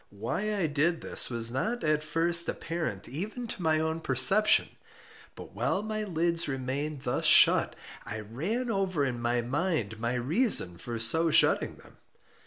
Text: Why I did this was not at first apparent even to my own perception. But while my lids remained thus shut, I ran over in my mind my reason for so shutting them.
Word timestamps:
Why 0.09 0.55
I 0.57 0.65
did 0.65 1.01
this 1.01 1.29
was 1.29 1.51
not 1.51 1.83
at 1.83 2.03
first 2.03 2.49
apparent 2.49 3.07
even 3.07 3.45
to 3.45 3.61
my 3.61 3.79
own 3.79 3.99
perception. 3.99 4.69
But 5.35 5.53
while 5.53 5.83
my 5.83 6.05
lids 6.05 6.47
remained 6.47 7.03
thus 7.03 7.27
shut, 7.27 7.75
I 8.03 8.21
ran 8.21 8.71
over 8.71 9.05
in 9.05 9.21
my 9.21 9.41
mind 9.43 9.99
my 9.99 10.15
reason 10.15 10.79
for 10.79 10.97
so 10.97 11.29
shutting 11.29 11.75
them. 11.75 11.97